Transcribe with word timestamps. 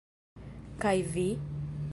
Kaj 0.85 0.95
vi..? 1.17 1.27